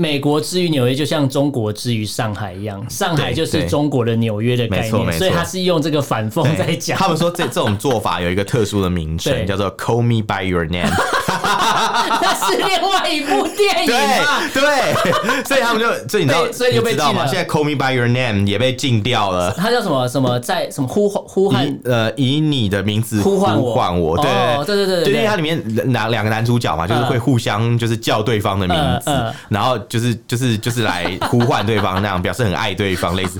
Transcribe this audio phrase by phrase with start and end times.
[0.00, 6.98] 美国之于纽约，就像中国之于上海一样，上海就是中国的纽约的概念，所以他是用这个反讽在讲。
[6.98, 10.88] 他们说这这种做法有一个特殊的名称，叫做 “Call Me by Your Name”，
[11.28, 14.40] 那是另外一部电影嘛？
[14.54, 17.26] 对，对，所以他们就所以你知道，所以就被禁了。
[17.26, 19.52] 现在 “Call Me by Your Name” 也被禁掉了。
[19.52, 20.08] 他叫什么？
[20.08, 20.40] 什么？
[20.40, 24.30] 在什么呼呼喊呃以你的名字呼唤我，呼唤我，对。
[24.64, 25.60] 对对对对，因为它里面
[25.92, 29.10] 两两个男主角嘛，就是会互相就是叫对方的名字，
[29.48, 33.36] 然后就是就是就是来呼唤对方，那样表示很爱对方，类似。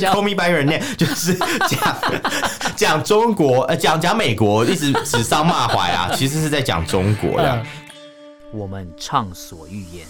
[0.00, 1.34] 然后 “Call Me by Your Name” 就是
[1.68, 1.96] 讲
[2.74, 7.64] 讲中国呃讲讲美国，一直指桑骂槐啊，其实是在讲中国的。
[8.52, 10.04] 我们畅所欲言，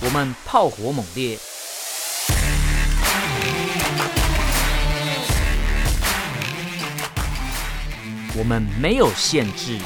[0.00, 1.38] 我们炮火猛烈，
[8.38, 9.78] 我们没有限制。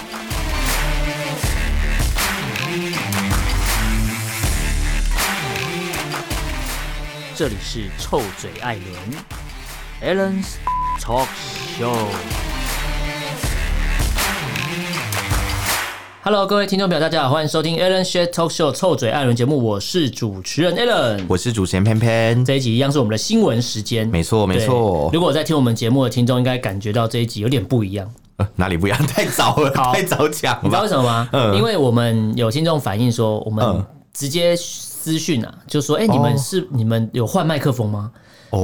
[7.41, 8.77] 这里是臭嘴艾
[10.03, 10.57] 伦 Alan's
[11.01, 11.27] Talk
[11.79, 11.97] Show。
[16.23, 22.45] Hello，各位听众朋友，大家好，欢迎收听 Alan Share Talk Show 臭嘴艾伦节目，我是主持人 Alan，我是主持人偏偏。
[22.45, 25.09] 这一集一样是我们的新闻时间，没错没错。
[25.11, 28.07] 如果在听我们节目的听众，应该感觉到这一集有点不一样。
[28.37, 28.99] 呃，哪里不一样？
[29.09, 30.61] 太早了，太早讲。
[30.63, 31.27] 你知道为什么吗？
[31.33, 34.55] 嗯，因为我们有听众反映说，我们直接
[35.03, 38.11] 私讯啊，就说，哎，你们是你们有换麦克风吗？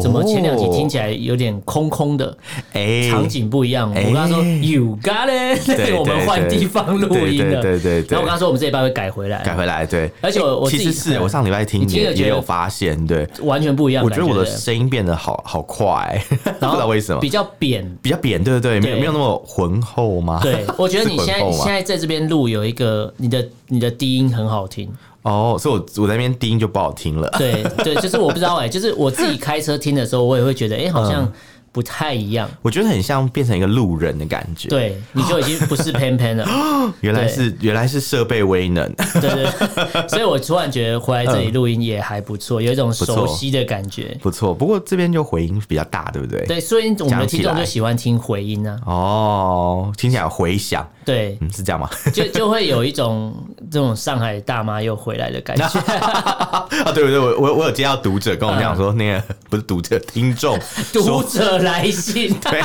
[0.03, 2.37] 怎么前两集听起来有点空空的？
[2.73, 3.89] 哎，场景不一样。
[3.89, 5.63] 我跟他说，You got it，
[5.97, 7.63] 我们换地方录音了。
[7.63, 8.07] 对对对。
[8.11, 9.45] 然后我跟他说，我们这礼拜会改回来。
[9.45, 10.11] 改回来，对。
[10.21, 14.05] 而且我我其实是我上礼拜听也也有发现，对，完全不一样。
[14.05, 17.21] 我觉得我的声音变得好好快， 不知道为什么。
[17.21, 20.41] 比较扁，比较扁，对对对，没有没有那么浑厚吗？
[20.43, 24.93] 对，我觉得你 现在现在在这边录有一个你的你的低音很好听。
[25.27, 27.29] 哦，所以我我在那边低音就不好听了。
[27.39, 31.31] 对 对，就是我不知道哎、欸，就是我自己开车听的时候，我也会觉得哎、欸，好像。
[31.73, 34.67] 不太一样，我觉得很像变成一个路人的感觉。
[34.71, 36.49] 对，你就已经不是偏偏了。
[37.03, 38.91] 原来是原来是设备威能。
[39.21, 44.17] 对对， 所以我突然觉得回来这里录音也还不错，有一种熟悉的感觉。
[44.23, 46.47] 不错，不过这边就回音比较大，对不对？
[46.47, 48.79] 对，所以我们听众就喜欢听回音呢。
[48.87, 50.89] 哦，听起来有回响。
[51.07, 51.89] 对，是这样吗？
[52.13, 53.33] 就就会有一种
[53.71, 55.65] 这种上海大妈又回来的感觉。
[55.97, 57.19] 啊，对不对？
[57.19, 60.59] 我我我有接到读者跟我讲说，那个不是读者，听众
[60.93, 61.59] 读者。
[61.59, 62.61] 来信，对，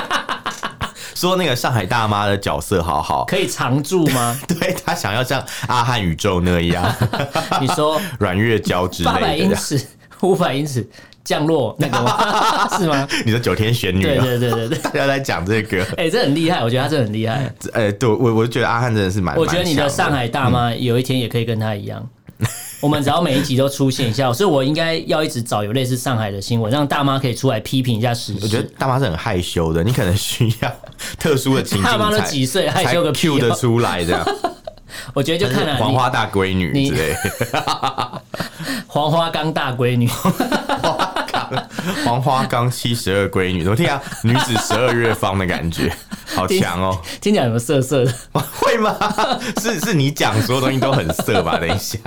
[1.14, 4.38] 说那个上海大妈的角色好好，可以常驻吗？
[4.48, 6.84] 对，他想要像阿汉宇宙那样，
[7.62, 9.88] 你说软月娇之类的，八百英尺、
[10.22, 10.90] 五百英尺
[11.24, 12.68] 降落那个吗？
[12.78, 13.08] 是吗？
[13.26, 14.04] 你说九天玄女？
[14.04, 17.54] 对对对对对，大家在讲这个，哎，这很厉害，我觉得他真的很厉害。
[17.74, 22.08] 哎，对我我觉得阿汉真的是蛮，我觉得你的上海大妈有一天也可以跟他一样。
[22.82, 28.40] 我们只要每一集都出现一下，所以我应该要一直找有类似上海的新闻，让大妈可以出来批评一下时事。
[28.42, 30.76] 我觉得大妈是很害羞的，你可能需要
[31.20, 34.26] 特殊的情境， 大妈都几岁，害羞个 Q 得出来这样。
[35.14, 37.16] 我觉得就看了黄花大闺女之类，
[38.88, 40.10] 黄花岗大闺女。
[42.06, 44.02] 黄花岗七十二闺女，怎么听啊？
[44.24, 45.92] 女子十二乐坊的感觉，
[46.36, 46.98] 好强哦！
[47.20, 48.14] 听起来有没有色色的？
[48.34, 48.98] 会吗？
[49.62, 51.58] 是是你讲所有东西都很色吧？
[51.60, 52.00] 等一下，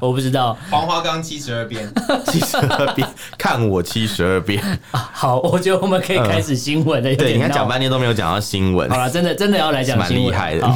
[0.00, 0.56] 我不知道。
[0.70, 1.90] 黄花岗七十二变，
[2.26, 3.08] 七十二变，
[3.38, 4.62] 看我七十二变。
[4.90, 7.14] 好，我觉得我们可以开始新闻了。
[7.16, 8.88] 对，你看讲半天都没有讲到新闻。
[8.90, 10.66] 好了，真的真的要来讲新闻，蛮厉害的。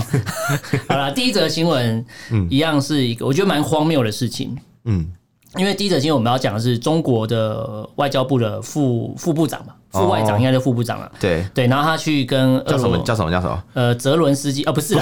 [0.89, 2.05] 好了，第一则新闻，
[2.49, 4.57] 一样是一个我觉得蛮荒谬的事情。
[4.85, 5.13] 嗯。
[5.57, 11.11] 因为第一则新闻我们要讲的是中国的外交部的副副部长嘛，副外长应该是副部长了。
[11.19, 13.63] 对对，然后他去跟叫什么叫什么叫什么？
[13.75, 14.95] 呃，泽伦斯基哦，不是，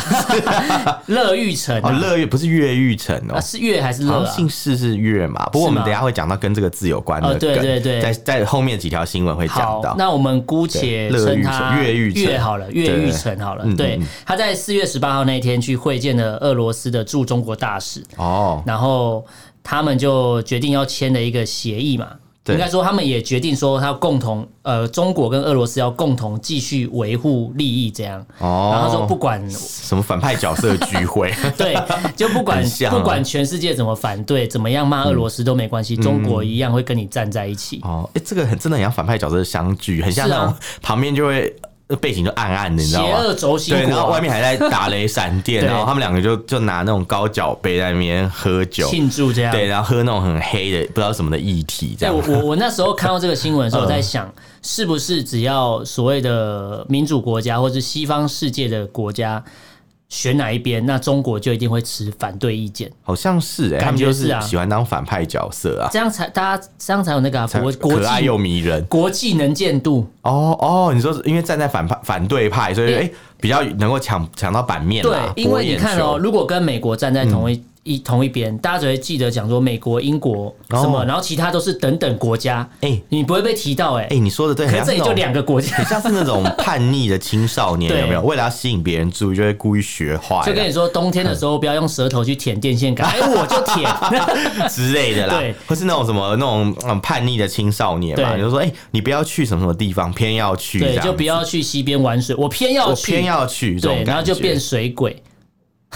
[1.07, 4.25] 乐玉成哦，乐玉不是乐玉成哦，是乐还是乐？
[4.27, 5.45] 姓氏是乐嘛？
[5.53, 7.35] 不过我们等下会讲到跟这个字有关的。
[7.39, 9.95] 对对对，在在后面几条新闻会讲到。
[9.99, 13.65] 那我们姑且称他乐玉成好了，乐玉成好了。
[13.77, 19.25] 对，他在四月十八号那一天去会见了俄罗斯的驻中国大使哦，然后。
[19.65, 22.07] 他们就决定要签的一个协议嘛，
[22.45, 28.25] 对应该说他们也决定说，他共同呃，中国跟俄罗斯要共同继续维护利益这样。
[28.39, 31.75] 哦，然后说不管什么反派角色聚会， 对，
[32.15, 37.81] 就不管不管全世界怎么反对，怎么样骂俄罗斯都没关系，嗯、中国一样会跟你站在一起。
[37.85, 41.57] 哦，哎，这个很真的很像反派角色的相聚，很像那种旁边就会。
[41.87, 43.09] 那背景就暗暗的，你知道吗？
[43.09, 48.87] 邪恶轴心国，对，然后外面还在打雷闪电， 然后他们两个就就拿那种高脚杯在那边喝酒。
[48.89, 52.15] 庆祝这样，对，然后喝那种很黑的不知道什么的液体这样。
[52.15, 54.33] 我我我那时候看到这个新闻的时候，我在想，
[54.63, 59.45] 是不是只要所谓的民主国家或者西方世界的国家，
[60.09, 62.91] 选哪一边，那中国就一定会持反对意见。
[63.03, 70.07] 好像是哎、欸，他们就是喜欢当反派角色啊，这样才大家这样才有那个、啊、国国可爱又迷人，国际能见度。
[70.23, 75.03] 哦哦，你说是因为站在反派反对派，所以哎、欸、比较能够抢抢到版面。
[75.03, 77.55] 对，因为你看哦，如果跟美国站在同一。
[77.55, 82.69] 嗯一同一边，大家只会记得讲说美国、英国什么，然后其他都是等等国家。
[82.81, 84.07] 哎，你不会被提到哎。
[84.11, 88.23] 哎，你说的对，可是这里就两个国家，像是那种叛逆的青少年， 有没有？
[88.23, 90.43] 为了要吸引别人注意，就会故意学坏。
[90.47, 93.89] 就跟你说，冬天的时候不要用舌头去舔电线杆， 哎，我就舔
[94.69, 95.39] 之类的啦。
[95.39, 105.23] 对，或是那种什么那种嗯叛逆的青少年嘛，就说哎，你不要去什么什么地方，偏要去，对，就不要去溪边玩水，我偏要去，偏要去，对，然后就变水鬼。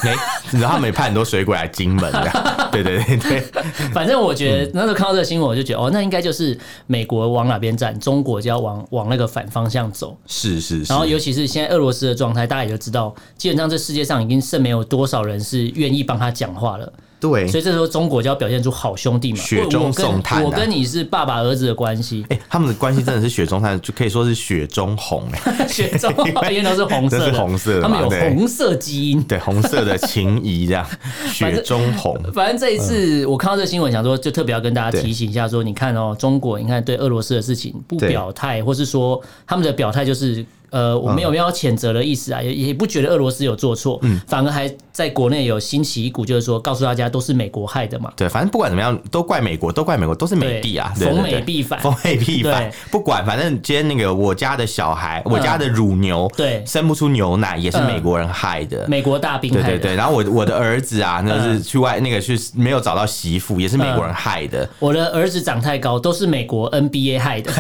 [0.02, 0.14] 哎，
[0.52, 3.40] 然后他们也派很多水鬼来金门的，对对对对。
[3.92, 10.16] 反正我觉得那时候看到这个新闻，我就觉得哦，那应该就是美国往哪边站，中国就要往往那个反方向走。
[10.26, 10.92] 是是是。
[10.92, 16.92] 然后尤其是现在俄罗斯的状态，大家也就知道，基本上这世界上已经剩没有多少人是愿意帮他讲话了。
[17.20, 20.42] 对，所以这时候中国就要表现出好兄弟嘛，雪中送炭。
[20.42, 30.86] 我跟你是爸爸儿子的关系，哎，他们的关系真的是雪中炭，就可以说是雪中红哎， 雪中红因为都是红色，是红色的，他们有红色基因，对，红色的情谊这样，
[31.32, 32.16] 雪中红。
[32.32, 40.44] 反正这一次我看到这新闻，想说就特别要跟大家提醒一下，说你看哦，中国你看对俄罗斯的事情不表态，或是说他们的表态就是。
[40.70, 48.12] 呃，我没有没有谴责的意思啊，也也不觉得俄罗斯有做错，嗯，反而还在国内有兴起一股，就是说告诉大家都是美国害的嘛。
[48.16, 52.70] 对，反正不管怎么样，都怪美国，都怪美国，都是美帝啊，逢美必反，逢美必反。
[52.90, 64.68] 不管，反正今天那个我家的小孩，我家的乳牛，对，生不出牛奶也是美国人害的，美国大兵对对，然后我我的儿子啊，那是去外那个去没有找到媳妇，也是美国人害的。
[64.78, 67.52] 我的儿子长太高，都是美国 NBA 害的。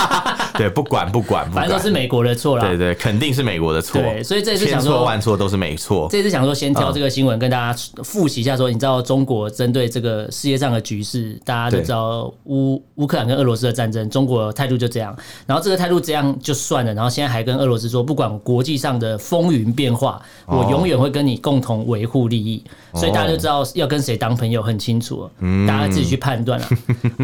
[0.54, 2.68] 对，不管不管，反正都是美国的错了。
[2.68, 4.00] 对对，肯定是美国的错。
[4.00, 6.08] 对，所以这次想说，千错万错都是没错。
[6.10, 15.16] 这次想说，先挑这个新闻跟大家复习一下，说你知道中国针对这个世界上的局势，大家都知道乌乌克兰跟俄罗斯的战争，中国态度就这样。
[15.46, 22.62] 然后这个态度这样就算了，然后现在还跟俄罗斯说，不管国际上的风云变化，我永远会跟你共同维护利益。
[22.94, 25.28] 所以大家就知道要跟谁当朋友很清楚，
[25.66, 26.68] 大家自己去判断了。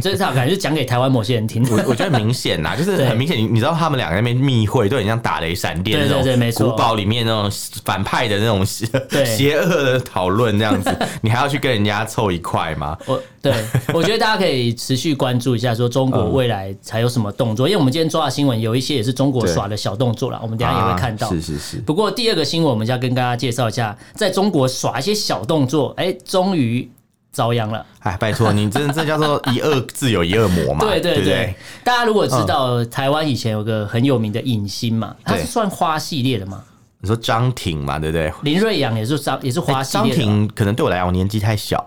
[0.00, 1.62] 这是感觉是讲给台湾某些人听。
[1.70, 6.23] 我我觉得明显呐，就是很明显，你你知道他们两个那边密会都很像打雷闪电那
[6.53, 7.50] 种，古堡里面那种
[7.85, 8.87] 反派的那种邪
[9.25, 12.97] 邪恶的讨论这样子， 你还要去跟人家凑一块吗？
[13.06, 13.53] 我对，
[13.94, 21.29] 我觉得大家可以持续关注一下，说中国未来才有什么动作，因为我们今天抓的新闻有一些也是中国耍的小动作了，我们等下也会看到。
[21.29, 21.76] 是是是。
[21.79, 26.91] 不过第二个新闻，我们就要跟大家介绍一下，在中国耍一些小动作，哎，终于。
[27.38, 27.87] 遭殃了！
[28.00, 30.81] 哎，拜托你，这这叫做一恶自有一恶魔嘛？
[30.90, 31.55] 对对对，
[31.85, 36.61] 大家如果知道台湾以前有个很有名的影星嘛，他是算花系列的嘛？
[37.00, 38.32] 你说张挺嘛，对不对？
[38.43, 40.12] 林瑞阳也是张，也是花系列。
[40.12, 41.85] 张挺可能对我来讲，我年纪太小，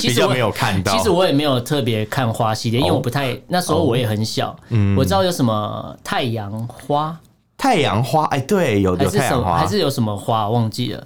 [0.00, 0.96] 比较没有看到。
[0.96, 4.54] 其实我也没有特别看花系列，因为我不太那时候我也很小。
[4.68, 7.18] 嗯，我知道有什么太阳花，
[7.58, 11.04] 太阳花，哎，对，有有太阳花，还是有什么花，忘记了。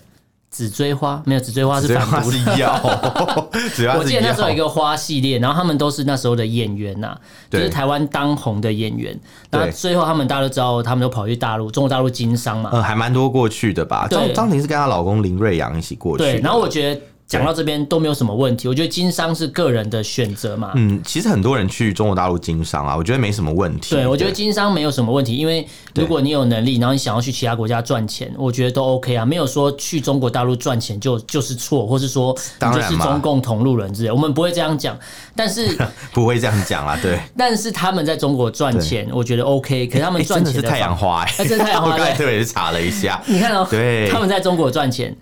[0.50, 2.72] 紫锥花没有，紫锥花是反毒的药。
[3.98, 7.16] 我记得那时候有一个花系列，然后他们都是那时候的演员呐，
[7.50, 9.18] 就是台湾当红的演员。
[9.50, 12.70] 那最后他们大家都知道，他们都跑去大陆，中国大陆经商嘛。
[12.72, 14.06] 嗯，还蛮多过去的吧？
[14.10, 16.24] 张张庭是跟她老公林瑞阳一起过去。
[16.24, 17.00] 对，然后我觉得。
[17.28, 20.72] 讲到这边都没有什么问题，我觉得经商是个人的选择嘛。
[20.76, 23.94] 嗯，其实很多人去中国大陆经商啊，我觉得没什么问题。
[23.94, 34.98] 对，我觉得经商没有什么问题，因为如果你有能力，然后你想要去其他国家赚钱，我觉得都 OK 啊，没有说去中国大陆赚钱就就是错，或是说你就是中共同路人之类，我们不会这样讲。
[35.36, 35.76] 但是
[36.14, 37.20] 不会这样讲啊，对。
[37.36, 39.86] 但是他们在中国赚钱，我觉得 OK。
[39.88, 41.90] 可是他们赚钱的是太阳花，哎， 是太阳花。
[41.92, 45.14] 我刚才特别是查了一下，你看哦，对，他们在中国赚钱。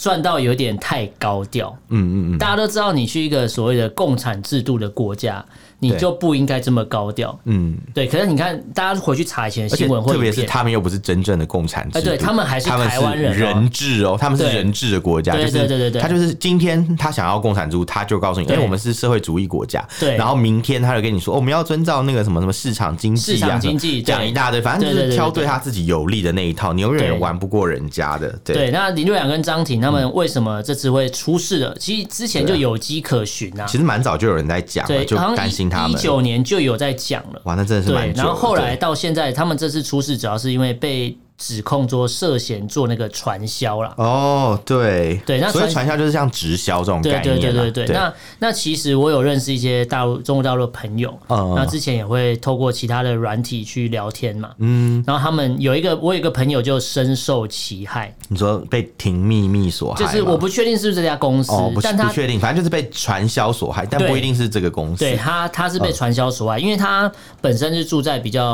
[0.00, 5.44] 赚到有点太高调，嗯嗯嗯，大家都知道，你去一个所谓的共产制度的国家。
[5.80, 8.06] 你就不应该这么高调，嗯，对。
[8.06, 16.02] 可是你看，大家回去查以前的新闻，特别是他们又不是真正的共产制度，对，他们还是台湾人，人治哦，他们是人治的国家，对对对对对。
[16.02, 20.16] 他就是今天他想要共产制度，他就告诉你，因为我们是社会主义国家，对。
[20.16, 28.30] 然后明天他就跟你说，我们要遵照那个什么什么市场经济，市场经济讲一大堆，反正就是挑对他自己有利的那一套，你永远玩不过人家的。
[28.44, 31.74] 对，那林瑞阳跟张庭他们为什么这次会出事了？
[31.78, 35.92] 其实之前就有迹可循啊，其实蛮早就有人在讲，就担心他们。
[35.92, 36.40] 一九年。
[36.42, 38.12] 就有在讲了，哇，那真的是蛮。
[38.12, 43.94] 对，然后后来到现在，他们这次出事主要是因为被指控说涉嫌做那个传销了。
[43.96, 47.22] 哦，对对，那所以传销就是像直销这种概念。
[47.22, 47.96] 对对对对对。
[47.96, 58.14] 那那其实我有认识一些大陆中国大陆的朋友，嗯，那之前也会透过其他的软体去聊天嘛，嗯，然后他们有一个我有一个朋友就深受其害。
[58.28, 60.04] 你说被停秘密所害？
[60.04, 65.02] 就是我不确定是不是这家公司，哦、不但他不确定，反正就是被传销所害，但不一定是这个公司。
[65.02, 68.44] 对，他，他是被传销所害，嗯、因为他本身是住在比较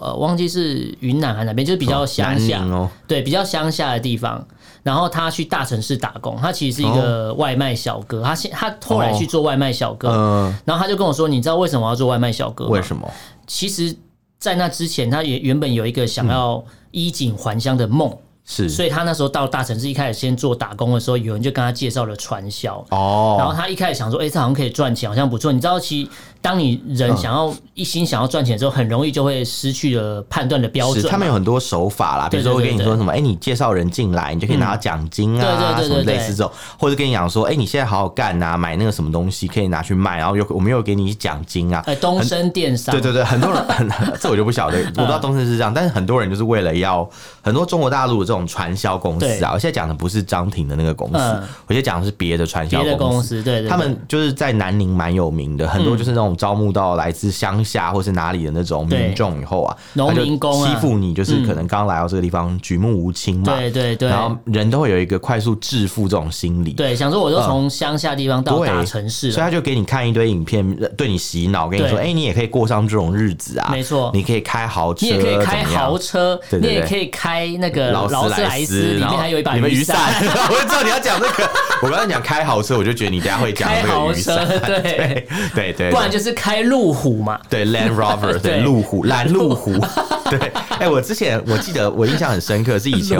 [0.00, 4.46] 呃，忘记是云南还是哪边，就是比较乡下哦，对，比较乡下的地方。
[4.82, 12.70] 然后他去大城市打工，他其实是一个外卖小哥，哦、他现他后来去做外卖小哥，然后他就跟我说：“你知道为什么我要做外卖小哥吗？
[12.72, 13.08] 为什么？
[13.46, 13.96] 其实，
[14.40, 18.12] 在那之前，他也原本有一个想要衣锦还乡的梦。”
[18.44, 25.52] 是，所以他那时候到大城市，一开始先做打工的时候，有人就跟他介绍了传销哦，然后他一开始想说，哎、欸，这好像可以赚钱，好像不错。
[25.52, 26.10] 你知道，其实
[26.42, 31.06] 当你人想要一心想要赚钱的时候，很容易就会失去了判断的标准。
[31.08, 41.82] 他们有很多手法啦，比如说会跟你说什么，哎、欸，你介绍人进来，你就可以拿到奖金啊，什么类似这种，或者跟你讲说，哎、欸，你现在好好干呐，买那个什么东西可以拿去卖，然后又我们又给你奖金啊。
[41.86, 43.88] 哎，东升电商，对对对，很多人很
[44.20, 47.08] 这我就不晓得，我不知道东升是这样，但是很多人就是为了要
[47.40, 49.44] 很多中国大陆的这种传销公司。
[49.44, 52.96] 啊，我现在讲的不是张婷的那个公司，嗯、我现在讲的是别的传销公司。
[52.96, 79.96] 公司，对，对，他们就是在南宁蛮有名的，很多就是那种招募到来自乡下或是哪里的那种民众以后啊，农民工欺负你，就是可能刚来到这个地方举目无亲嘛，对对对，然后人都会有一个快速致富这种心理，对，想说我就从乡下地方到大城市，所以他就给你看一堆影片，对你洗脑，跟你说，哎，你也可以过上这种日子啊，没错，你可以开豪车，你也可以开豪车，你也可以开那个劳斯莱斯，里面还有一把雨伞。
[80.48, 81.50] 我就知道你要讲这个。
[81.82, 84.36] 我刚才讲开豪车，我就觉得你等下会讲开豪车，
[84.66, 87.40] 对 对对，不然就是开路虎嘛。
[87.48, 89.72] 对，Land Rover，对， 路虎，拦路虎。
[90.38, 93.18] 对，哎，我之前我记得我印象很深刻，是以前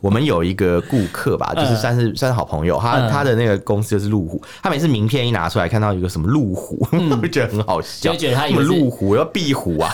[0.00, 9.90] 我们有一个顾客吧，就是算是算是好朋友，他他的那个公司就是路虎，他每次名片一拿出来，看到一个什么路虎， 我就觉得很好笑，就觉得他什么路虎要壁虎啊。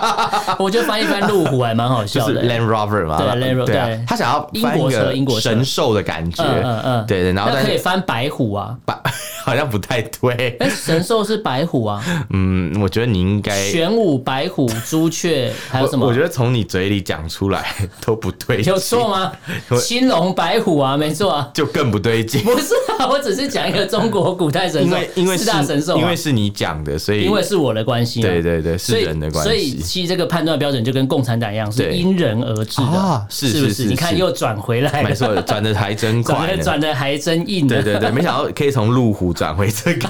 [0.58, 8.98] 我觉得翻一翻路虎还蛮好笑的，Land Rover 嘛，对，Land Rover，对，他想要翻一个英国神兽的感觉，嗯嗯，对对，然后可以翻白虎啊，白
[9.44, 15.99] 好像不太对，哎，神兽是白虎啊，嗯，我觉得你应该玄武、白虎、朱雀，还有什么？
[16.00, 19.32] 我觉得从你嘴里讲出来 都不对，有错吗？
[19.80, 22.42] 青龙白虎啊，没错啊，就更不对劲。
[22.42, 33.84] 不是啊， 我只是讲一个中国古代神兽，因为因为四大神兽，因为是你讲的，所以因为是我的关系，对对对，是人的关系，所以其实这个判断标准就跟共产党一样，是因人而治的，是是不是？
[33.84, 37.66] 你看又转回来了，没错，转的还真快，转的还真硬。
[37.66, 40.08] 对对对，没想到可以从路虎转回这个。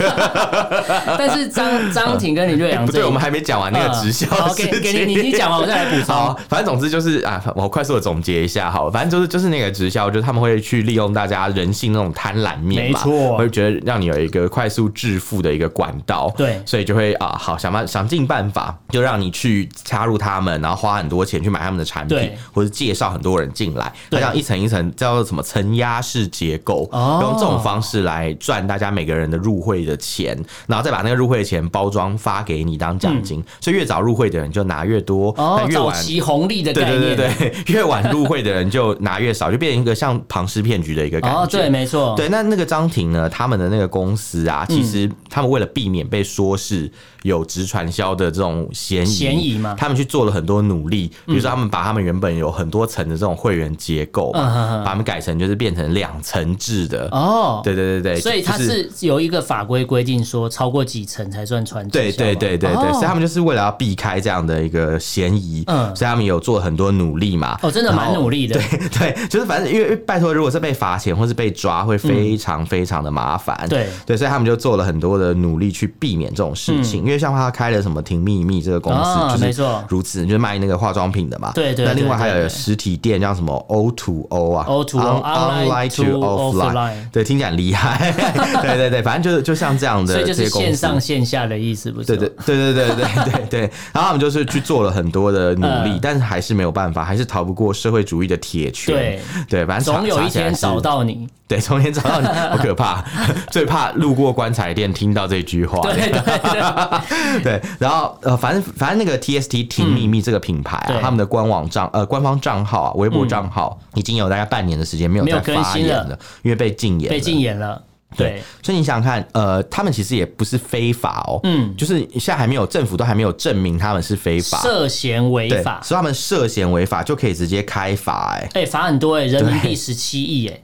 [1.19, 4.27] 但是张张庭跟李瑞阳，不对，我们还没讲完那个直销。
[4.29, 6.37] 好，给给你，你你讲完我再来补充。
[6.49, 41.43] 反正总之就是啊，我快速的总结一下好，反正就是就是那个直销，就是他们会去利用大家人性那种贪婪面嘛，没错，会觉得让你有一个快速致富的一个管道，对，所以就会啊，好想办想尽办法，就让你去插入他们，然后花很多钱去买他们的产品，或者介绍很多人进来，他这样一层一层叫做什么层压式结构，用这种方式来赚大家每个人的入会的钱，然后再把那个入会的钱包装发给你当奖金，所以越早入会的人就拿越多，但越晚红利的概念，对对对对，越晚入会的人就拿越少，就变成一个像庞氏骗局的一个感觉。
[41.43, 42.15] 哦，对，没错。
[42.17, 46.91] 对，那那个张庭呢，他们的那个公司啊，其实他们为了避免被说是
[47.23, 57.09] 有直传销的这种嫌疑，嫌疑嘛，他们去做了很多努力，比如说他们把他们原本有很多层的这种会员结构，把他们改成就是变成两层制的。
[57.13, 61.91] 哦，对对对对，所以它是有一个法规规定说，超过几层才算传销。
[61.91, 67.59] 对对对对对，所以他们就是为了要避开这样的一个嫌疑，嗯，所以他们有做很多努力嘛。
[67.63, 68.55] 哦，真的蛮努力的。
[68.55, 73.67] 对 对，就是反正因为拜托，如果是被罚钱或是被抓，会非常非常的麻烦。
[73.69, 77.05] 对对，所以他们就做了很多的努力去避免这种事情。
[77.05, 81.53] 因为像他开了什么停秘密这个公司，就是如此，就是卖那个化妆品的嘛。
[81.55, 81.85] 对对。
[81.85, 87.11] 那另外还有实体店叫什么 O to O 啊，O to O，Online to Offline。
[87.13, 88.13] 对，听起来很厉害。
[88.63, 92.07] 对对对，反正就是就像这样的，所以就是线上线下的意思，不是？
[92.07, 93.61] 对对对对对对对对。
[93.93, 98.95] 然后他们就是去做了很多的努力，但是还是没有办法，还是逃不过社会主义的铁拳。
[98.95, 101.29] 对对，反正总有一天找到你。
[101.49, 103.05] 对，总有一天找到你， 好可怕！
[103.51, 105.81] 最怕路过棺材店听到这句话。
[105.81, 107.43] 对对对。
[107.43, 117.11] 对， 然后呃，反正反正那个 TST 挺秘密这个品牌啊，他们的官网账呃官方账号啊，微博账号已经有大概半年的时间没有再发言了，因为被禁言。
[117.11, 117.83] 被禁言了。
[118.17, 130.61] 对，所以你想想看，呃，他们其实也不是非法哦，嗯，就是现在还没有政府都还没有证明他们是非法，涉嫌违法，所以他们涉嫌违法就可以直接开罚，哎，哎，罚很多哎，人民币十七亿哎，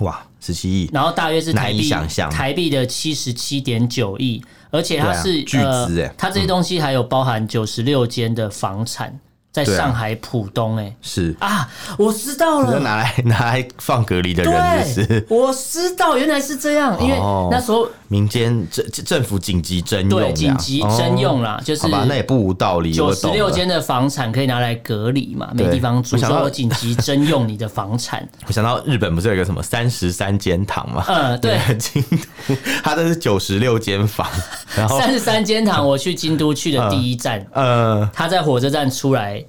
[0.00, 9.18] 哇，十七亿，然后大约是台币，想象，台币的七十七点九亿，而且它是巨资哎，它这些东西还有包含九十六间的房产。
[9.50, 11.34] 在上海浦东、欸，哎，是。
[11.40, 17.18] 啊，我知道了，拿来 拿来放隔离的人是，是，我知道，原来是这样，因为
[17.50, 28.26] 那时候民间政政府紧急征用，对，紧急征用啦，就是好吧，那也不无道理，九十六间的房产可以拿来隔离嘛，没地方住，所以我紧急征用你的房产。
[28.46, 31.04] 我想到日本不是有一个什么三十三间堂嘛？
[31.08, 32.02] 嗯， 对，京
[32.46, 34.28] 都，他这是九十六间房，
[34.76, 39.44] 然后三十三间堂，我去京都去的第一站，嗯，他在火车站出来。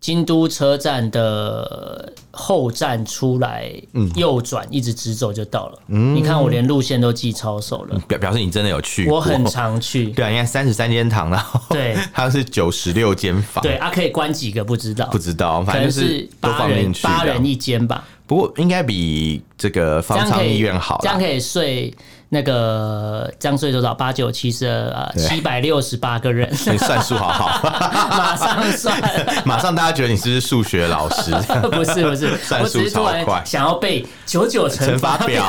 [0.00, 3.70] 京都车站的后站出来，
[4.14, 5.78] 右转一直直走就到了。
[5.88, 9.08] 嗯，你看我连路线都记抄手了，表表示你真的有去。
[9.08, 10.06] 我很常去。
[10.10, 13.62] 对啊，你看三十三间堂，了对， 它是九十六间房。
[13.62, 18.04] 对啊，可以关几个不知道，不知道，反正是八人八人一间吧。
[18.28, 21.92] 不过应该比这个方舱医院好，这样可以睡。
[22.30, 23.94] 那个这样睡多少？
[23.94, 26.46] 八九七十二，七百六十八个人。
[26.70, 27.70] 你算数好好，
[28.14, 29.00] 马上算，
[29.46, 31.32] 马上大家觉得你是数学老师？
[31.72, 35.42] 不是不是，算数超快，想要背九九乘法表。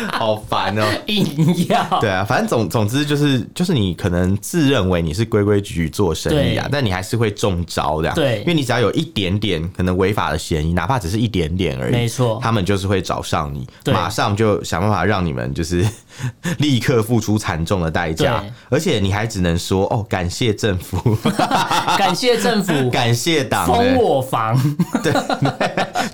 [0.12, 1.26] 好烦哦、喔，硬
[1.68, 2.00] 要。
[2.00, 15.86] 对啊，反正总总之就是就是你可能自认为你是规规矩矩做生意啊，但你还是会中招的，对，因为你只要有一点点可能违法的嫌疑，哪怕只是一点点而已，没错，他们就是会找上你，马上就想办法让你们就是
[16.58, 21.16] 立刻付出惨重的代价，而且你还只能说哦，感谢政府，
[21.98, 24.58] 感谢政府，感谢党封我房，
[25.02, 25.12] 对，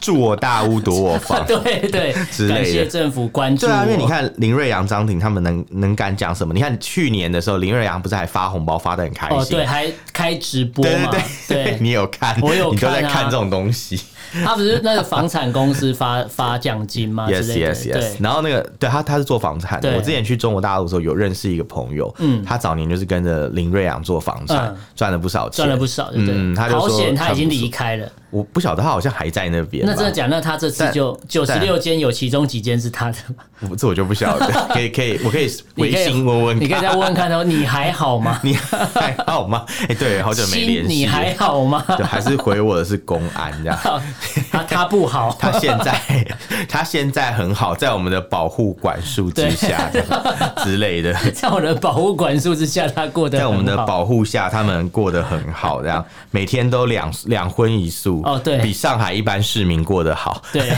[0.01, 2.15] 住我大屋躲我房，对对。
[2.31, 3.67] 之类的，感谢政府关注。
[3.83, 6.55] 因为你看林瑞阳、张庭他们能能敢讲什么？
[6.55, 9.39] 你看去年的时候，林瑞阳不是还发红包发的很开心？
[9.39, 11.11] 哦，对，还开直播嘛？
[11.11, 12.39] 对对对，你有看？
[12.41, 14.01] 我有看，你都在看这种东西。
[14.45, 18.17] 他不是那个房产公司发 发奖金吗？Yes yes yes。
[18.21, 19.95] 然后那个对他他是做房产的。
[19.95, 26.11] 我之前去中国大陆的时候有认识一个朋友，嗯，他早年就是跟着林瑞阳做房产，赚了不少钱，赚了不少？
[26.15, 28.09] 嗯，他就说好险他已经离开了。
[28.31, 29.87] 我不晓得他好像还在那边。
[29.87, 33.71] 那真的讲，那他这次就九十六间有其中几间是他的吗？
[33.79, 34.47] 这我就不晓得。
[34.75, 37.45] 可以可以，我可以微信问问，你可以再问问看哦。
[37.45, 38.41] 你还好吗？
[38.43, 39.65] 你还好吗？
[39.89, 40.93] 哎，对，好久没联系。
[40.93, 41.85] 你还好吗？
[41.97, 43.79] 对，还是回我的是公安这样。
[44.51, 46.01] 他他不好，他现在
[46.69, 49.91] 他现在很好，在我们的保护管束之下
[50.63, 51.13] 之类的。
[51.33, 53.39] 在我们的保护管束之下，他过得。
[53.39, 56.05] 在我们的保护下，他们过得很好，这样。
[56.31, 58.23] 每天都两两荤一素。
[58.25, 60.71] 哦，对，比上海一般市民过得好，对，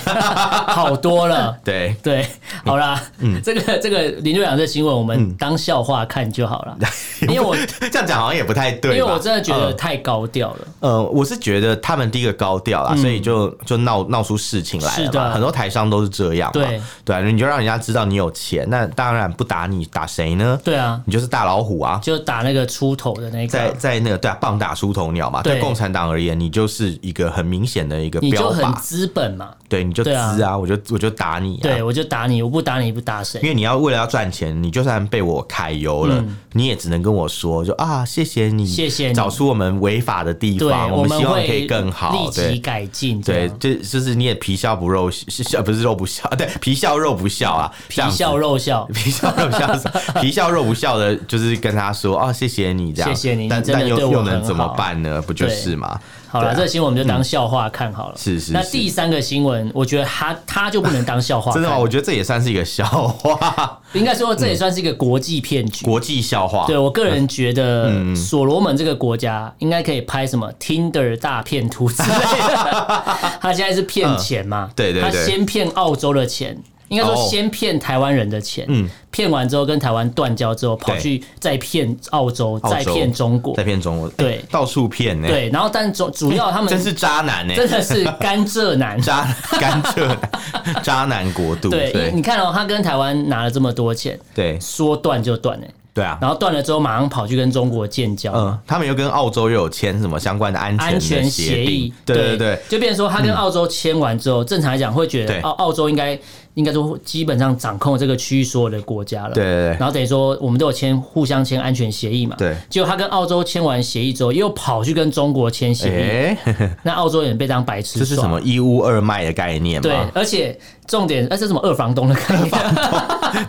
[0.69, 1.95] 好多了，对。
[2.03, 2.25] 对，
[2.65, 6.77] 好啦，嗯，这个这个林瑞阳这新闻，我们当笑话看就好了，
[7.23, 7.57] 因为我
[7.91, 16.81] 这样讲好像也不太对，因为我真的觉得太高调了，呃，我是觉得他们第一个高调啦，所以就就闹闹出事情来了嘛，很多台商都是这样，对。
[17.05, 20.59] 对，你就让人家知道你有钱，那当然不打你打谁呢？
[20.65, 25.61] 对啊，你就是大老虎啊，就打那个出头的那个，在在那个对啊，棒打出头鸟嘛，对。
[25.61, 33.41] 共产党而言，你就是一个很明显的一个标靶，你就很资本嘛，对，你就资啊，我就我就打你，对我就打你，我不打你不打谁？
[33.43, 39.15] 因为你要为了要赚钱，你就算被我揩油了，你也只能跟我说，就啊，谢谢你，谢谢你。
[39.15, 55.21] 找出我们违法的地方，我们希望可以更好，立即改进，对，就就是你也皮笑不肉笑，不是肉不笑，对，皮笑肉不笑啊， 皮笑肉笑，皮笑肉笑，皮笑肉不笑的，就是跟他说啊，谢谢你这样，谢谢你，但但又又能怎么办呢？
[55.21, 56.01] 不就是吗？
[56.37, 58.15] 好了，这个新闻我们就当笑话看好了。
[58.17, 58.53] 是是。
[58.53, 61.53] 那第三个新闻，我觉得他他就不能当笑话。
[61.53, 61.79] 真的吗？
[61.79, 63.81] 我觉得这也算是一个笑话。
[63.95, 65.85] 应该说这也算是一个国际骗局。
[65.85, 66.67] 国际笑话。
[66.67, 73.05] 对我个人觉得，所罗门这个国家应该可以拍什么 Tinder 大骗图之类的。
[73.41, 74.71] 他现在是骗钱嘛？
[74.77, 75.11] 对对对。
[75.11, 76.59] 他先骗澳洲的钱。
[76.89, 85.27] 应该说，先骗台湾人的钱，嗯，骗完之后跟台湾断交之后，跑去再骗澳洲，再骗中国，再骗中国，对，到处骗呢。
[85.27, 89.27] 对，然后但主主要他们真是渣男呢，真的是甘蔗男， 渣
[89.59, 90.17] 甘蔗
[90.83, 91.71] 渣男国度。
[91.71, 95.67] 对，你看哦，他跟台湾拿了这么多钱，对，说断就断呢。
[95.93, 98.31] 对啊，然后断了之后，马上跑去跟中国建交。
[98.35, 101.91] 嗯，他们又跟澳洲又有签什么相关的安全协议？
[102.05, 106.15] 对对对，就变成说他跟澳洲签完之后，正常来讲会觉得澳澳洲应该
[106.57, 109.35] 应该说基本上掌控这个区域所有的国家了。
[109.35, 109.69] 对对对。
[109.79, 112.35] 然后等于说我们都有签互相签安全协议嘛。
[112.37, 112.57] 对。
[112.71, 116.53] 结果他跟澳洲签完协议之后，又跑去跟中国签协议。
[116.83, 117.99] 那澳洲人被当白痴。
[117.99, 119.83] 这是什么一屋二卖的概念吗？
[119.83, 122.51] 对，而且重点，哎，这是什么二房东的概念？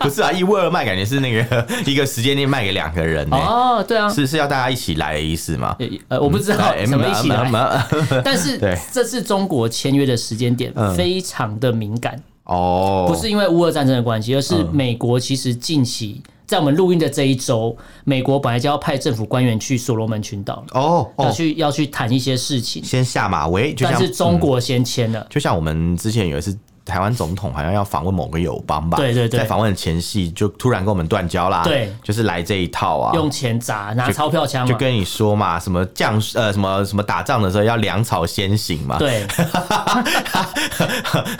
[0.00, 5.74] 不是啊，一屋二卖感觉是那个一个时间内卖给两个人哦，对啊，是是要大家一起来的意思吗？
[6.08, 7.50] 呃，我不知道什么一起来，
[8.22, 8.60] 但是
[8.92, 26.58] 这次中国签约的时间点非常的敏感哦，不是因为乌俄战争的关系，而是美国其实近期在我们录音的这一周，美国本来就要派政府官员去所罗门群岛哦，要去要去谈一些事情，先下马威，但是中国先签了，就像我们之前有一次。
[26.88, 28.96] 台湾总统好像要访问某个友邦吧？
[28.96, 31.62] 对对对，在访问前夕就突然跟我们断交啦。
[31.64, 38.96] 对，就是来这一套啊，用钱砸，拿钞票枪，就跟你说嘛，什么将呃什么什么打仗的时候要粮草先行嘛。
[38.98, 39.26] 对，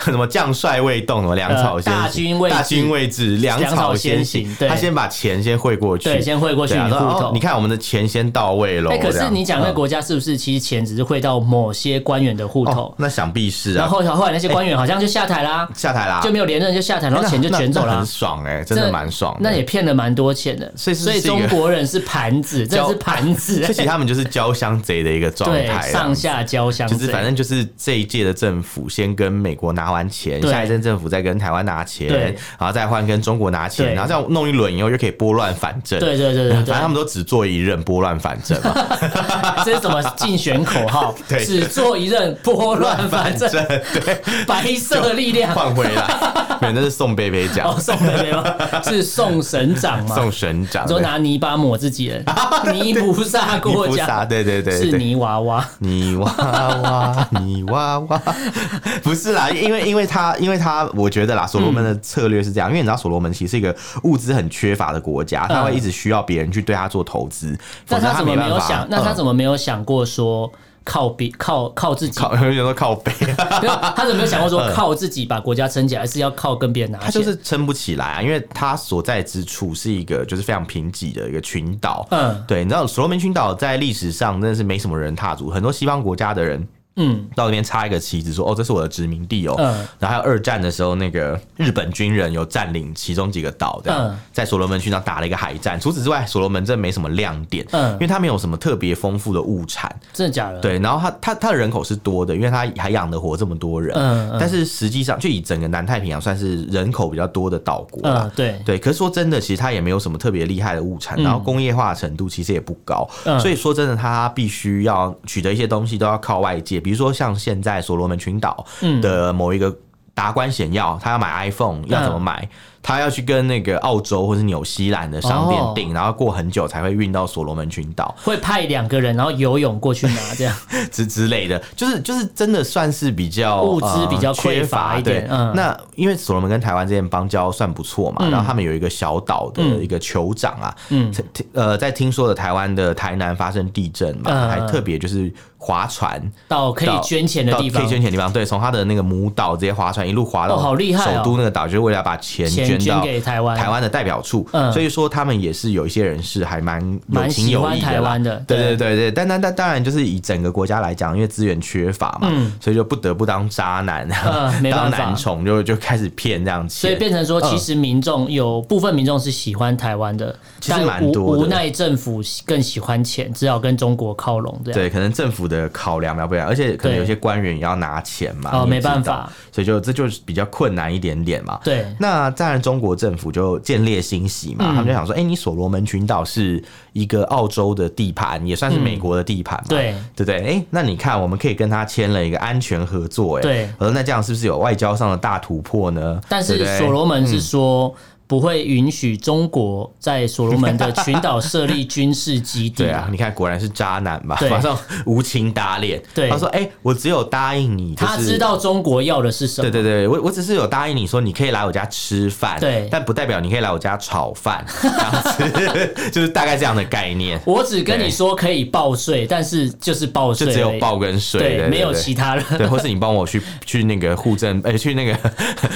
[0.01, 4.55] 什么将帅未动，什么粮草先行，大军未大军未至，粮草先行。
[4.59, 7.31] 他先把钱先汇过去，对，先汇过去你户头。
[7.33, 8.95] 你看我们的钱先到位了。
[8.99, 12.93] 可是你讲那个国家是不是其实钱只是汇到某些官员的户头？
[12.97, 13.79] 那想必是啊。
[13.79, 16.19] 然后后来那些官员好像就下台啦，下台啦。
[16.21, 19.35] 就没有连任就下台，然后钱就卷走了，很爽哎，真的蛮爽。
[19.39, 23.65] 那也骗了蛮多钱的，所以所以中国人是盘子，这是盘子。
[23.67, 26.95] 其实他们就是交相贼的一个状态，上下交相贼。
[26.95, 32.09] 就是反正就是这一届的政府先跟美国拿完钱，下一任政府再跟台湾拿钱，
[32.57, 35.99] 然后再换跟中国拿钱，然后这样弄一轮以后就可以拨乱反正。
[35.99, 38.75] 对对对对，反正他们都只做一任拨乱反正嘛。
[39.65, 41.15] 这是什么竞选口号？
[41.27, 43.49] 只做一任拨乱反正。
[43.49, 46.03] 对，白色力量换回来。
[46.59, 47.69] 对，那是宋贝贝奖。
[47.69, 48.43] 哦，宋贝贝吗？
[48.83, 50.13] 是送省长吗？
[50.13, 52.21] 送省长，就拿泥巴抹自己人，
[52.73, 54.27] 泥菩萨过奖。
[54.27, 58.21] 对对对，是泥娃娃，泥娃娃，泥娃娃。
[59.01, 67.57] 不是啦，因为因为他，因为他，我觉得啦，所罗门的策略是这样，因为你知道，所罗门其实是一个物资很缺乏的国家，他会一直需要别人去对他做投资。
[67.87, 68.85] 那他怎么没有想？
[68.89, 70.51] 那他怎么没有想过说？
[70.89, 73.11] 靠比，靠靠自己，有人说靠北，
[73.95, 77.05] 他有没有想过说 靠自己把国家撑起来，还是要靠跟别人拿钱？
[77.05, 82.07] 他就是撑不起来啊，因为他所在之处是一个就是非常贫瘠的一个群岛。
[82.09, 86.67] 嗯，对，你知道所罗门群岛在历史上真的是没什么人踏足，很多西方国家的人。
[86.95, 89.55] 嗯，到那边插一个旗子，说哦，这是我的殖民地哦。
[89.57, 95.79] 嗯，然后还有二战的时候，那个日本军人有占领其中几个岛，这样在所罗门群岛打了一个海战。
[95.79, 100.59] 除此之外，所罗门真的没什么亮点，嗯，因为它没有什么特别丰富的物产，真的假的？
[100.59, 108.59] 对，然后它它它的人口是多的，因为它还养得活这么多人，嗯，但是实际上就以整个南太平洋算是人口比较多的岛国了，对。
[108.65, 108.77] 对。
[108.77, 113.07] 可是说真的，其实它也没有什么特别厉害的物产，然后工业化程度其实也不高，
[113.39, 117.79] 所以说真的，它必须要取得一些东西都要靠外界，比如说像现在。
[117.89, 118.65] 所罗门群岛
[119.01, 119.75] 的某一个
[120.13, 122.47] 达官显要，他要买 iPhone，要怎么买？
[122.89, 128.15] 他要去跟那个澳洲或是纽西兰的商店订，然后过很久才会运到所罗门群岛。
[128.23, 130.55] 会派两个人，然后游泳过去拿这样？
[130.91, 135.27] 之之类的，就是就是真的算是比较物资比较匮乏一点。
[135.29, 141.13] 嗯，那因为所罗门跟台湾之间邦交算不错嘛，然后他们有一个小岛的一个酋长啊，嗯，
[141.53, 152.78] 呃，在听说的台湾的台南发生地震嘛，还特别就是划船到可以捐钱的地方，可以捐钱的地方，对，从他的那个母岛直接划船一路划到好厉害首都那个岛，就是为了把钱捐。
[152.79, 158.79] 捐给台湾，台湾的代表处，嗯，所以说他们也是有一些人是还蛮有情有义的，台湾的，对对。
[158.79, 164.07] 对对，但但但当然就是以整个国家来讲，因为资源缺乏嘛，所以就不得不当渣男，
[164.71, 190.45] 当男宠就就开始骗这样子，所以变成说，其实民众有部分民众是喜欢台湾的，其实蛮多，无奈政府更喜欢钱，只好跟中国靠拢这样，对，可能政府的考量要不一样，而且可能有些官员也要拿钱嘛，哦，没办法，所以就这就是比较困难一点点嘛，对，那当然中国政府就建立欣喜嘛，他们就想说，哎，你所罗门群岛是一个澳洲的地盘，也算是美国的地盘嘛，对对不对？
[190.45, 196.19] 哎，那你看，我们可以跟他签了一个安全合作，哎，对，我说那这样是不是有外交上的大突破呢？
[196.27, 197.95] 但是所罗门是说。
[198.29, 202.83] 不会允许中国在所罗门的群岛设立军事基地。
[202.85, 204.37] 对啊，你看果然是渣男吧？
[204.51, 205.99] 马上无情打脸。
[206.13, 209.67] 对，他说：“哎，我只有答应你，他知道中国要的是什么。
[209.67, 217.41] 对对对，我我只是有答应你说你可以来我家吃饭，对，但不代表你可以来我家炒饭， 这样子 就是大概这样的概念。
[217.47, 222.43] 我只跟你说可以报税，但是就是报税，就只有报跟税，对，没有其他的。
[222.59, 225.17] 对，或是你帮我去去那个户政，哎，去那个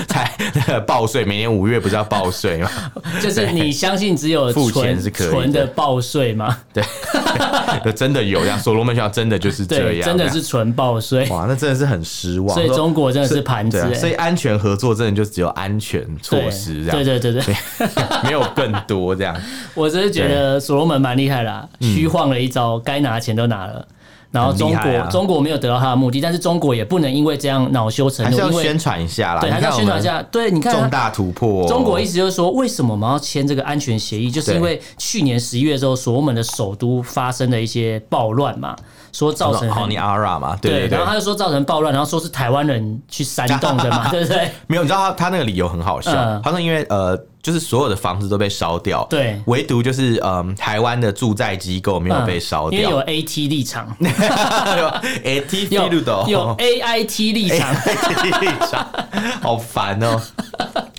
[0.07, 2.63] 才报税，每年五月不是要报税。” 对，
[3.21, 6.58] 就是你相信只有 付钱是可以纯的报税吗？
[6.73, 6.84] 对，
[7.93, 11.27] 真的有这样，所罗门学校真的就是这样，真的是纯报税。
[11.29, 12.53] 哇，那真的是很失望。
[12.53, 17.03] 所以中国真的是盘子，所以安全合作真的就只有安全措施这样。
[17.03, 17.56] 对对对对，
[18.23, 19.36] 没有更多这样。
[19.73, 23.88] 我只是觉得所罗门蛮厉害啦，虚晃了一招，该拿钱都拿了。
[24.34, 29.41] 然后中国、啊、中国没有得到他的目的，但是中国也不能因为这样恼羞成怒，还是要宣传一下啦。
[29.41, 30.24] 对，还是要宣传一下。
[30.24, 31.67] 对，你看重大突破、哦。
[31.67, 34.32] 中国意思就是说，为什么我们要签这个安全协议？
[34.32, 38.76] 就是因为去年十一月的时候，所罗门的首都发生了一些暴乱嘛，
[39.13, 44.52] 说造成好你阿拉嘛，对，对，然后他就说造成暴乱，然后说是台湾人去煽动的嘛， 对不对？
[44.67, 47.17] 没有，你知道他他那个理由很好笑，嗯、他说因为呃。
[47.43, 54.08] 就是所有的房子都被烧掉，对，唯独就是嗯，台湾的住宅机构没有被烧掉，因为有 AT 立场， 有
[55.26, 57.73] AT 有有 AIT 立场，
[58.39, 58.88] 立场，
[59.41, 60.21] 好烦哦。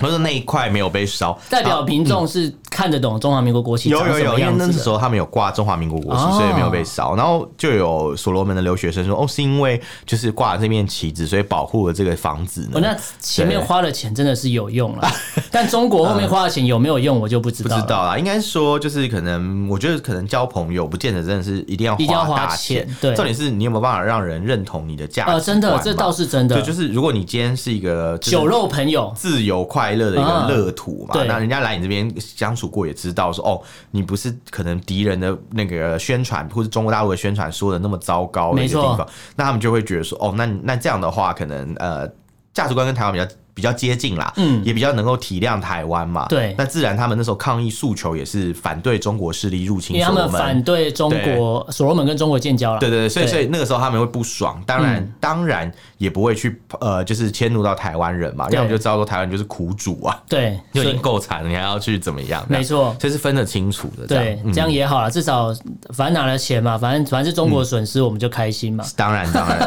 [0.05, 7.15] 他说那一块没有被烧，代表民众是看得懂中华民国国旗，有有有，因为那时候他们有挂中华民国国旗，所以没有被烧。
[7.15, 12.81] 然后就有所罗门的留学生说，哦，是因为就是挂了这面旗子，所以保护了这个房子呢。
[12.83, 15.09] 那前面花的钱真的是有用了，
[15.51, 16.25] 但中国后面。
[16.35, 17.77] 花的钱有没有用，我就不知道。
[17.77, 22.89] 不知道啦，应该说就是可能，我觉得可能交朋友不见得真的是一定要花大钱。
[23.01, 25.41] 对，重点是你有没有办法让人认同你的价值观？
[25.41, 26.57] 真的，这倒是真的。
[26.57, 42.09] 对，就是如果你今天是一个酒肉朋友、自由快乐的一个乐土嘛，那人家来你这边相处过，也知道说哦，你不是可能敌人的那个宣传，或是中国大陆的宣传说的那么糟糕的一个地方，那他们就会觉得说哦，那那这样的话，可能呃，
[42.53, 43.27] 价值观跟台湾比较。
[43.55, 46.53] 比较接近啦，嗯，也比较能够体谅台湾嘛，对。
[46.59, 55.73] 那自然他们那时候抗议诉求也是反对中国势力入侵，因为他们反对中国所罗门跟中国建交了，对对对，所以所以那个时候他们会不爽，当然当然
[56.05, 62.45] 也不会去呃，就是迁怒到台湾人嘛，因为我们就知道说台湾就是苦主啊，对，就已经够惨了，你还要去怎么样？
[62.49, 65.55] 没错，这是分得清楚的，对，这样也好了，至少
[65.93, 68.85] 反正拿了钱嘛，反正反正是中国损失，我们就开心嘛。
[68.97, 69.59] 当然当然，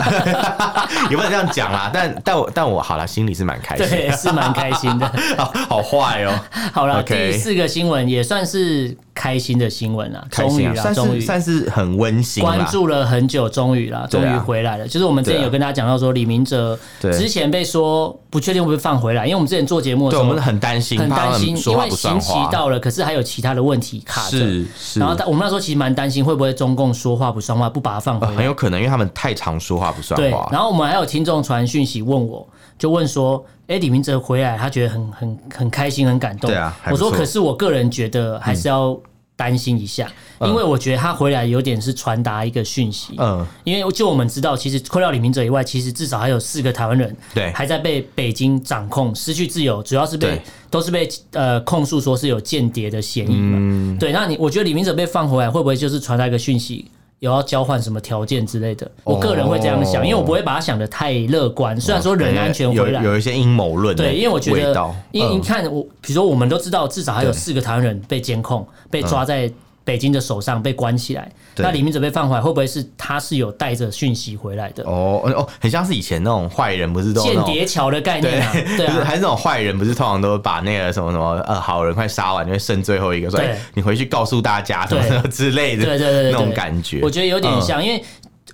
[1.10, 4.47] 也不能这样讲啦，但但我但我好了，心里是蛮开心，对，是蛮。
[4.58, 5.12] 开心的，
[5.69, 6.34] 好坏哦。
[6.73, 12.41] 好了，第四个新闻也算是开心的新闻了，终于啊，终于算是很温馨。
[12.41, 14.88] 关注了很久，终于了，终于回来了。
[14.88, 24.38] 就是我们之前有跟大家讲到说，李明哲之前被说不确定会不会放回来，因为我们之前做节目的时候，我们很担心，很担心，因为刑期到了，可是还有其他的问题卡着。
[24.38, 25.00] 是是。
[25.00, 28.36] 然后我们那时候其实蛮担心，会不会中共说话不算话，不把他放回来？
[28.36, 30.50] 很有可能，因为他们太常说话不算话。
[30.52, 33.44] 然后我们还有听众传讯息问我，就问说。
[33.68, 36.50] 哎、欸，李明哲回来，他觉得很很很开心，很感动。
[36.50, 38.98] 对啊，我说，可是我个人觉得还是要
[39.38, 43.13] 担心一下，嗯、因为我觉得他回来有点是传达一个讯息。
[43.17, 53.58] 嗯，因为就我们知道，其实扣掉李明哲以外，其实至少还有四个台湾人，对，还在被北京掌控，失去自由，主要是被都是被呃控诉说是有间谍的嫌疑嘛。
[53.62, 56.89] 嗯、对，那你我觉得李明哲被放回来，会不会就是传达一个讯息？
[57.20, 61.80] 有要交换什么条件之类的，我个人会这样想，因为我不会把它想的太乐观。
[61.80, 69.52] 虽然说人安全回来，有有一些阴谋论，对，因为我觉得，因为你看我，比如说我们都知道，至少还有四个台湾人被监控，被抓在。
[69.88, 71.32] 北京的手上被关起来，
[71.63, 74.84] 那李明哲被放回来，会不会是他是有带着讯息回来的？
[74.84, 78.52] 哦哦，很像是以前那种坏人，不是都间谍桥的概念啊？
[78.78, 88.04] 对啊，还是那种坏人，不是通常都把那个什么什么呃好人快杀完，就会剩最后一个，所以你回去告诉大家什么什么之类的，对对对，那种感觉，我觉得有点像，因为。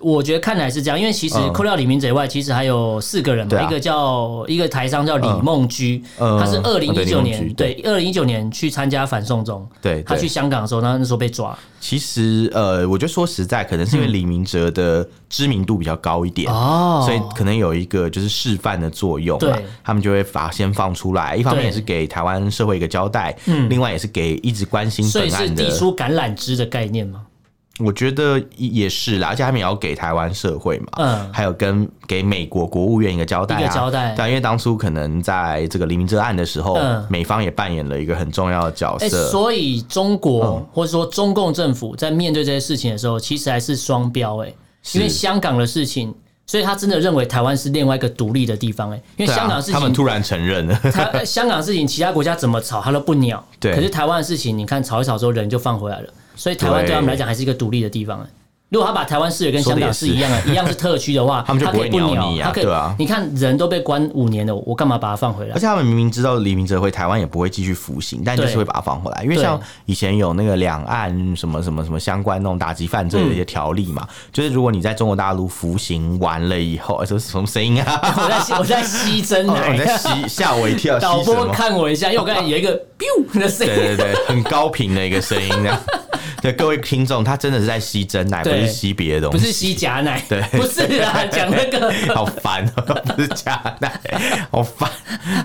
[0.04, 7.80] 我觉得看来是这样，因为其实扣掉李明哲以外，其实还有四个人嘛，一个叫一个台商叫李梦居，他是二零一九年对。
[7.84, 11.56] 二零一九年去参加反送中，对，他去香港的时候，那那时候被抓。
[11.80, 27.20] 其实呃，我觉得说实在，可能是因为李明哲的知名度比较高一点哦，所以可能有一个就是示范的作用，对，他们就会把先放出来，一方面也是给台湾社会一个交代，嗯，另外也是给一直关心本案的，所以是递出橄榄枝的概念吗？
[27.80, 34.14] 我觉得也是啦，而且他们也要给台湾社会嘛，嗯，还有跟给美国国务院一个交代啊，一个交代。
[34.16, 44.54] 但因为当初可能在这个黎明之案的时候，嗯，美方也扮演了一个很重要的角色，欸，所以中国或者说中共政府在面对这些事情的时候，其实还是双标，哎，
[44.92, 46.14] 因为香港的事情，
[46.46, 50.64] 所以他真的认为台湾是另外一个独立的地方，哎，因为香港的事情，他们突然承认。
[50.68, 56.08] 了，他香港的事情，其他国家怎么吵他都不鸟，对，可是台湾的事情，你看吵一吵之后人就放回来了。
[56.36, 58.26] 所以台湾对他们来讲还是一个独立的地方。
[58.70, 62.50] 如果他把台湾视为跟香港是一样的， 一样是特区的话，他们就不会鸟你啊。
[62.52, 65.54] 对啊，你看人都被关五年了，我干嘛把他放回来？
[65.54, 78.00] 而且他们明明知道李明哲回台湾也不会继续服刑，但就是会把他放回来，因为像以前有那个两岸什么什么什么相关那种打击犯罪的一些条例嘛，就是如果你在中国大陆服刑完了以后， 这是什么声音啊？
[78.02, 80.98] 我在我在吸真奶，我在吸， 吓我一跳。
[80.98, 85.80] 导播看我一下，因为我刚才有一个 biu 的声音，对对对，很高频的一个声音，这样。
[86.42, 92.82] 对各位听众，他真的是在吸真奶，不是吸别的东西，不是吸假奶，对，不是啊，讲那个 好烦哦，
[93.16, 94.00] 不是假奶，
[94.50, 94.90] 好烦。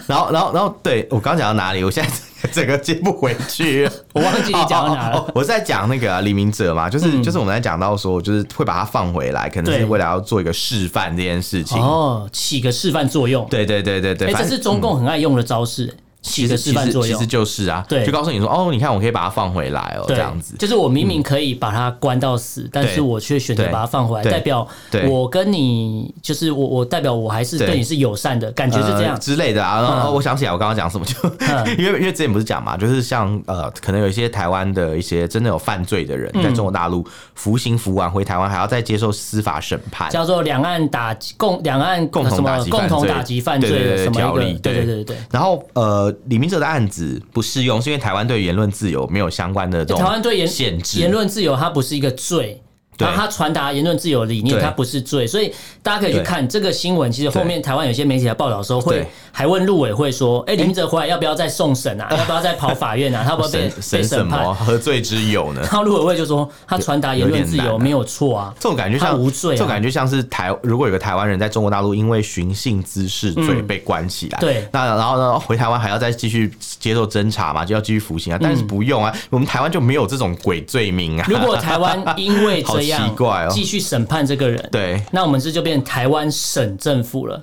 [0.08, 1.84] 然后，然后，然后，对我刚讲到哪里？
[1.84, 3.90] 我现在整个接不回去。
[4.14, 5.32] 我忘记你讲到哪了。
[5.34, 11.82] 我在讲那个李明哲嘛，就是就是我们在讲到说，就是会把它放回来，可能是为了要做一个示范这件事情。
[11.82, 13.48] 哦，起个示范作用。
[13.50, 15.94] 对对对对对，这是中共很爱用的招式。
[16.22, 24.68] 起的示范作用，其实就是啊，对，就告诉你说，哦，你看，我可以把它放回来哦，这样子，就是我明明可以把它关到死，但是我却选择把它放回来，代表
[25.10, 27.80] 我跟你，就是我，我代表我还是对。
[27.80, 29.18] 你是友善的，感觉是这样。
[29.18, 29.82] 之类的啊。
[29.82, 31.16] 然后我想起来，我刚刚讲什么，就
[31.82, 45.16] 因为因为之前不是讲嘛，就是像呃，可能有一些台湾的一些真的有犯罪的人，在中国大陆服刑服完回台湾，还要再接受司法审判，叫做两岸打共两岸共同打击共同打击犯罪的条例，对对对对。
[45.32, 52.62] 然后呃，李明哲的案子不适用，是因为台湾对言论自由没有相关的这种台湾对言限制，言论自由它不是一个罪。
[53.00, 57.12] 然后他传达言论自由理念，他不是罪，所以大家可以去看这个新闻。
[57.12, 62.08] 其实后面台湾有些媒体在报道的时候，会还问陆委会说：“哎，李明哲回来要不要再送审啊？
[62.18, 63.24] 要不要再跑法院啊？
[63.24, 64.54] 他会不要被被审判？
[64.56, 78.40] 何罪之有呢？”然后陆委会就说：“他传达言论自由没有错啊，这种感觉像无罪，这种感觉像是台如果有个台湾人在中国大陆因为寻衅滋事罪被关起来，对，那然后呢回台湾还要再继续接受侦查嘛，就要继续服刑啊？
[78.42, 81.26] 但是不用啊，我们台湾就没有这种鬼罪名啊。
[81.30, 83.50] 如果台湾因为 这样，奇怪哦。
[83.52, 87.42] 继续审判这个人，对，那我们这就变台湾省政府了。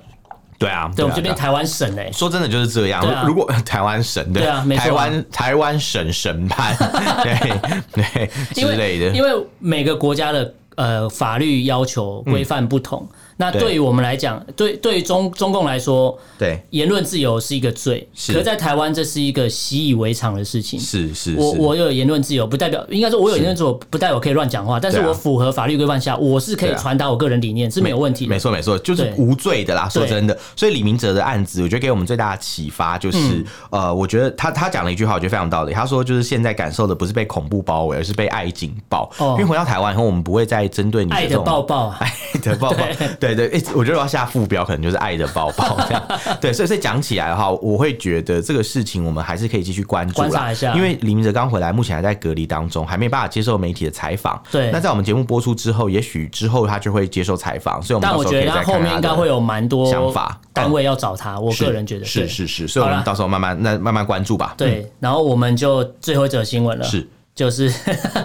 [0.59, 2.09] 对啊，对，我们就变台湾省嘞。
[2.11, 3.25] 说真的就是这样。
[3.27, 6.75] 如果 台湾省，对啊，台湾台湾省审判，
[7.23, 7.53] 对
[7.93, 9.15] 对之类的。
[9.15, 9.29] 因为
[9.59, 13.07] 每个国家的呃法律要求规范不同。
[13.37, 13.75] 那对。
[13.75, 16.59] 于我们来讲，对对于中中共来说，对。
[16.71, 20.79] 言论自由是一个罪，可是在台湾这是一个习以为常的事情。
[20.79, 28.29] 是是，我我有言论自由，不代表应该说我有言论自由，不代表我可以乱讲话，但是我符合法律规范下，我是可以传达我个人理念是没有问题的。
[28.29, 29.87] 没错没错，就是无罪的啦。
[29.87, 35.73] 说真的，所以李明哲的案子，我觉得给我们最大的启发就是，呃，我觉得他他讲了一句话，我觉得非常道理。
[35.73, 39.07] 他说，就是现在感受的不是被恐怖包围，而是被爱紧抱。
[39.19, 42.77] 因为回到台湾以后，我们不会再针对你 爱的抱抱，爱的抱抱。
[43.19, 44.07] 对对对，哎，我觉得要。
[44.07, 46.01] 下副标可能就是爱的抱抱这样，
[46.39, 54.41] 对，所以所以讲起来的话，我会觉得这个事情我们还是可以继续关注啦，因为李明哲刚回来，目前还在隔离当中，还没办法接受媒体的采访。
[54.49, 61.37] 对，那在我们节目播出之后，也许之后他就会接受采访，所以我们到时候可以他后面应该会有蛮多想法，单位要找他。
[61.37, 64.55] 我个人觉得是是是，所以我们到时候慢慢那慢慢关注吧。
[64.57, 67.05] 对，然后我们就最后一则新闻了，是。
[67.37, 67.71] 就是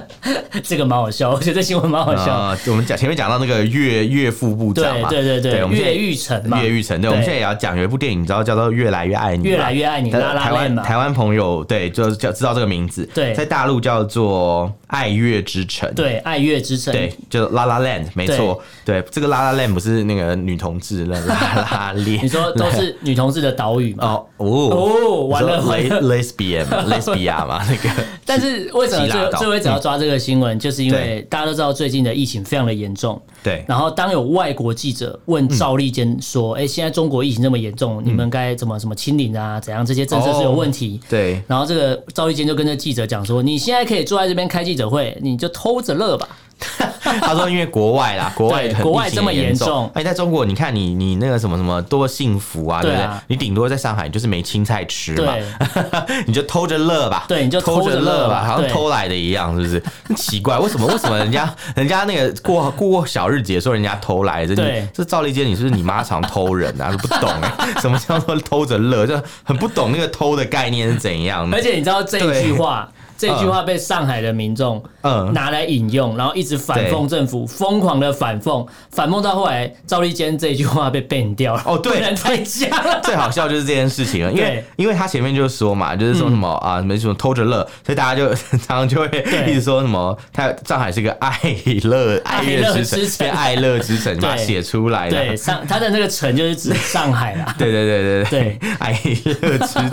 [0.64, 2.32] 这个蛮好笑，我觉得这新闻蛮好笑。
[2.32, 6.98] 啊，我们讲前面讲到那个岳岳副部长嘛，对对对对，岳玉成嘛，岳玉成。
[6.98, 10.10] 对，我们现在也要讲有一部电影，你知道叫做《越来越爱你》，越来越爱你。
[10.10, 13.06] 台湾台湾朋友对，就叫知道这个名字。
[13.14, 15.88] 对，在大陆叫做《爱乐之城》。
[15.94, 18.62] 对，《爱乐之城》对，就 La La Land，没错。
[18.84, 24.04] 对，这个 La La Land 不是那个女同志的 La La Land，你说都是女同志的岛屿吗？
[24.36, 28.04] 哦哦，完了，Lesbian，Lesbian 嘛，那个。
[28.26, 29.08] 但是为什么？
[29.08, 33.20] 最最会只要抓这个新闻，就是因为大家都知道最近的疫情非常的严重。
[33.42, 33.64] 对。
[33.66, 39.58] 然后当有外国记者问赵立坚说：“哎，现在中国疫情这么严重，你们该怎么什么清零啊？
[39.60, 41.42] 怎样这些政策是有问题？”对。
[41.46, 46.28] 然后这个赵立坚就跟这记者讲说：“你现在可以坐在这边开记者会，你就偷着乐吧。”
[47.20, 53.06] 他说：“因为国外啦，国外国外这么严重，哎，在中国，你看你你那个什么什么多幸福啊，对不对？
[53.26, 55.34] 你顶多在上海就是没青菜吃嘛，
[56.26, 60.14] 你就偷着乐吧，对，你就偷着乐吧，好像偷来的一样，是不是？
[60.16, 64.54] 奇怪，为什么为什么人家人家那个过过小日子说人家偷来的？
[64.54, 66.90] 对，这赵丽坚，你是不是你妈常偷人啊？
[66.96, 69.06] 不懂哎， 什么叫做偷着乐？
[69.06, 71.56] 就很不懂那个偷的概念是怎样的。
[71.56, 81.62] 而且你知道这一句话。”这句话被上海的民众嗯拿来引用，然后一直反讽政府，疯狂的反讽，反讽到后来，赵立坚这一句话被 ban 掉了。
[81.66, 83.00] 哦，对，太假了。
[83.02, 88.34] 最好笑就是这件事情了，因为因为他前面就说嘛，就是说什么啊，没什么偷着乐，所以大家就
[88.66, 89.08] 常常就会
[89.46, 91.38] 一直说什么，他上海是个爱
[91.82, 95.16] 乐爱乐之城，爱乐之城嘛写出来的。
[95.16, 97.54] 对，上他的那个城就是指上海啦。
[97.58, 98.92] 对对对对对， 爱
[99.24, 99.90] 乐之城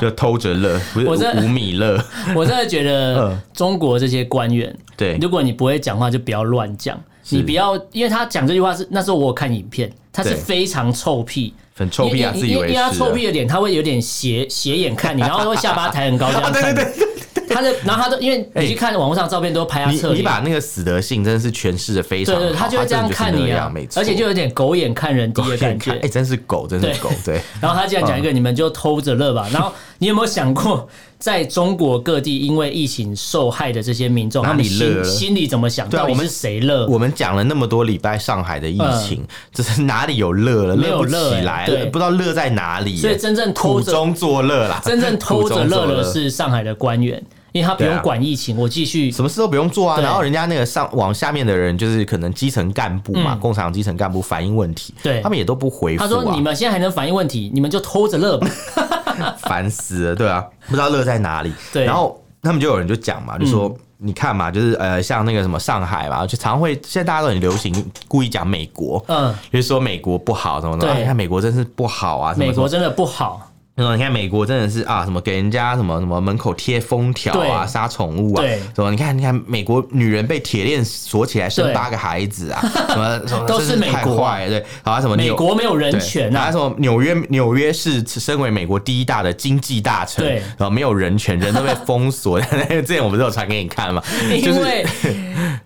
[0.00, 2.02] 就偷着乐，不是五米乐。
[2.34, 7.00] 我 真的觉得中国这些官员，对，如果你不会讲话，就不要乱讲。
[7.30, 12.74] 你不要，因为他讲这句话是那时候我有看影片，他是非常臭屁，很臭屁啊，自以为是。
[12.74, 16.74] 因为他臭屁的脸，他会有点斜斜眼看你，然后会下巴抬很高这样 看。
[16.74, 20.18] 对对对，他的，然后他都因为你去看网络上照片，都拍他侧脸。
[20.18, 22.40] 你把那个死德性真的是诠释的非常好。
[22.42, 25.92] 对对，他就会这样看你啊，而且就有点狗眼看人低的感觉。
[26.02, 27.10] 哎，真是狗，真是狗。
[27.24, 27.40] 对。
[27.58, 29.48] 然后他这样讲一个，你们就偷着乐吧。
[29.50, 30.86] 然后你有没有想过？
[31.24, 35.88] 在中国各地因为疫情受害的这些民众，他们心心里怎么想？
[35.88, 36.86] 对啊，我们是谁乐？
[36.86, 40.76] 我们讲了那么多礼拜上海的疫情，这是哪里有乐了？
[40.76, 42.98] 乐不起来，对，不知道乐在哪里。
[42.98, 47.24] 所以真正偷着苦中作乐啦，真正偷着乐的是上海的官员。
[47.54, 50.00] 因为他不用管疫情，啊、我继续什么事都不用做啊。
[50.00, 56.08] 然后人家那个上往下面的人，就是可能基层干部嘛，嗯、共产党基层干部反映问题，对，他们也都不回复、啊。
[56.08, 58.48] 他说：“你们现在还能反映问题，你们就偷着乐吧。
[59.38, 61.52] ”烦死了，对啊，不知道乐在哪里。
[61.72, 67.72] 对，然后他们就有人就讲嘛，就说、嗯、你看嘛，就是呃，像那个什么上海嘛，就常会现在大家都很流行
[68.08, 73.52] 故意讲美国，嗯，就是说美国不好什么的，你看、啊、美国真是不好啊，美国真的不好。
[73.76, 78.88] 你看美国真的是啊，什么给人家什么什么门口贴封条啊，杀宠物啊，什么？
[78.92, 84.16] 你看，你看美国女人被铁链锁起来生八个孩子啊， 什么什么都是美国，
[84.48, 92.38] 对，好什么美国没有人权啊，什么纽约纽约是身为美国第一大的经济大城，对，然后没有人权，人都被封锁。
[92.52, 94.00] 那个之前我不是有传给你看吗？
[94.30, 94.86] 因为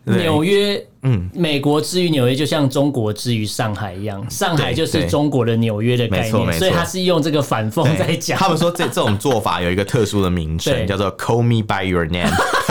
[0.07, 0.83] 纽约。
[1.03, 8.39] 嗯，美国之于纽约，就像中国之于上海一样，上海就是中国的纽约的概念，所以他是用这个反讽在讲。
[8.39, 12.31] 他们说这这种做法有一个特殊的名称，叫做 “Call Me by Your Name”，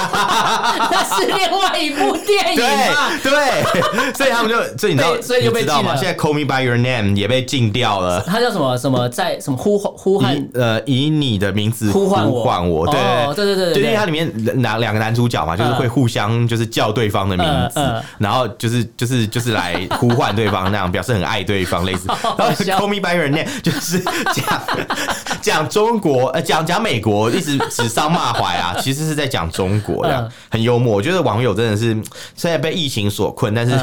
[0.92, 2.58] 那是另外一部电影
[3.24, 3.32] 对？
[3.32, 5.96] 对，所以他们就，所以你知道，所以就被禁了。
[5.96, 8.22] 现在 “Call Me by Your Name” 也被禁掉了。
[8.22, 8.78] 他叫什么？
[8.78, 10.48] 什么在什么呼呼喊？
[10.54, 12.30] 呃，以你的名字呼唤
[12.70, 12.86] 我。
[12.88, 17.80] 对对对对对，因为它里面两两个男主角嘛，就是会互相就是叫对方的名字。
[18.18, 22.08] 然后就是就是就是来呼唤对方那样，表示很爱对方，类似。
[22.66, 24.00] 然后 call me by your name 就是
[24.34, 24.64] 讲
[25.42, 30.94] 讲中国呃讲讲美国，一直指桑骂槐啊， 其实是在讲中国这样，很幽默。
[30.94, 31.96] 我觉得网友真的是
[32.36, 33.78] 虽然被疫情所困，但是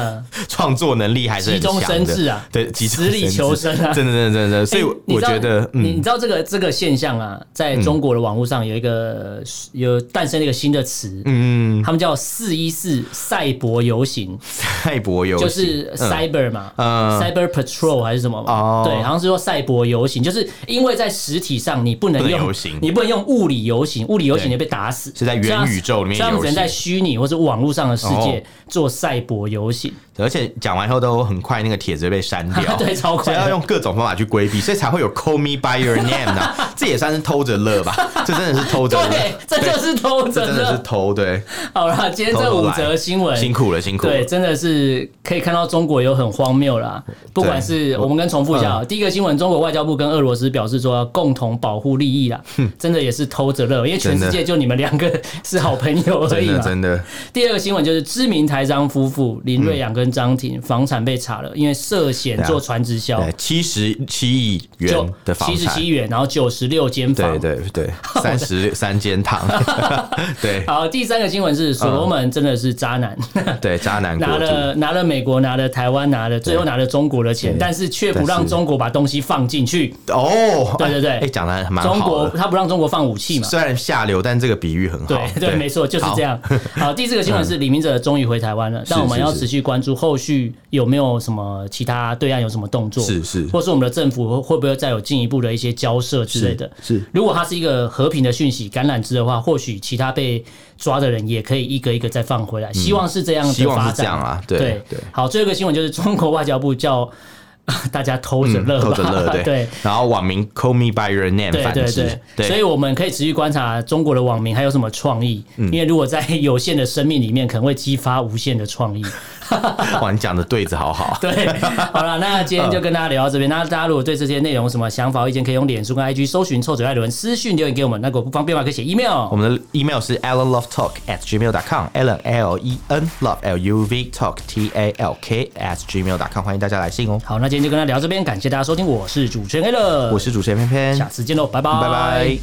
[0.47, 1.79] 创作能力还是很强的。
[1.79, 4.65] 急中生智啊，对，死里求生啊，真的真的真的。
[4.65, 14.24] 所以我觉得，你你知道这个这个现象啊，在中国的网络上有一个有诞生了一个新的词，嗯，他们叫四一四赛博游行。
[14.41, 15.47] 赛博游行。
[15.47, 18.51] 就是 cyber 嘛，嗯，cyber patrol 还是什么嘛？
[18.51, 22.51] 哦，对，好像是说赛博游行，就是因为在实体上你不能用，
[22.81, 29.93] 你不能用物理游行，物理游行你被打死，是在元宇宙里面，这样只能在虚拟或者网络上的世界做赛博游行。
[30.17, 36.41] 而且讲完以后都很快，那个帖子被删掉， 对，超快，要用各种方法去规避，所以才会有 Call Me by Your Name 呢。
[36.75, 37.93] 这也算是偷着乐吧？
[38.25, 41.13] 这真的是偷着乐，对，这就是偷着乐，真的是偷。
[41.13, 41.41] 对，
[41.73, 43.35] 好了，今天这五则新闻。
[43.35, 47.03] 辛苦了，辛苦了，对，真的是可以看到中国有很荒谬啦。
[47.33, 52.41] 不管是我们跟重复一下，第一个新闻，中国外交部跟俄罗斯表示说要共同保护利益啦，
[52.79, 55.11] 真的也是偷着乐，因为全世界就你们两个
[55.43, 56.59] 是好朋友而已嘛。
[56.59, 57.03] 真的。
[57.33, 60.85] 第二个新闻就是知名台商夫妇林瑞阳跟张婷房。
[60.85, 64.93] 产被查了，因为涉嫌做传直销，七十七亿元
[65.25, 67.89] 的房产，七十七亿元，然后九十六间房，对对对，
[68.21, 69.47] 三十三间堂，
[70.39, 70.63] 对。
[70.67, 73.17] 好，第三个新闻是所罗门真的是渣男，
[73.59, 79.95] 对，渣男拿了拿了美国，拿了台湾，拿了最后拿了中国的钱，但是却不让中国把东西放进去。
[80.09, 81.93] 哦，对对对，哎，讲的蛮好。
[81.93, 83.47] 中国他不让中国放武器嘛？
[83.47, 85.07] 虽然下流，但这个比喻很好。
[85.07, 86.39] 对对，没错，就是这样。
[86.75, 90.53] 好，第四个新闻是李明哲终于回台湾了，但我们要持续关注后续。
[90.69, 93.01] 有没有什么其他对岸有什么动作？
[93.01, 96.69] 是是，或是我们的政府会不会再有进一步的一些交涉之类的？
[96.81, 100.43] 是，如果它是一个和平的讯息、橄榄枝的话，或许其他被
[100.77, 102.73] 抓的人也可以一个一个再放回来。
[102.73, 104.41] 希望是这样的发展啊！
[104.47, 104.99] 对对。
[105.11, 107.09] 好，最后一个新闻就是中国外交部叫
[107.91, 109.67] 大家偷着乐，偷着乐，对。
[109.81, 112.47] 然后网民 call me by your name，对对对。
[112.47, 119.03] 所以我们可以持续观察中国的网民还有什么创意，因为如果在有限的生命里面，可能会激发无限的创意。
[120.01, 121.17] 哇，你讲的对子好好。
[121.21, 121.47] 对，
[121.93, 123.49] 好了，那今天就跟大家聊到这边。
[123.49, 127.99] 那大家如果对这些内容有什么想法或意见，可以用脸书跟 IG 搜寻“臭嘴艾伦”私讯留言给我们。
[128.01, 129.27] 那如果不方便的话，可以写 email。
[129.31, 131.85] 我们的 email 是 allenlovetalk at gmail dot com。
[131.93, 136.29] allen l e n love l u v talk t a l k at gmail dot
[136.33, 136.43] com。
[136.43, 137.19] 欢迎大家来信哦。
[137.23, 142.37] 好，那今天就跟大家聊这边，感谢大家收听，我是主持人 Allen，我是主持人偏偏，下次见喽，拜拜，拜拜。